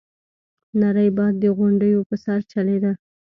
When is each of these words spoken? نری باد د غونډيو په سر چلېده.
نری 0.79 1.09
باد 1.17 1.33
د 1.43 1.45
غونډيو 1.57 1.99
په 2.09 2.15
سر 2.23 2.39
چلېده. 2.51 2.91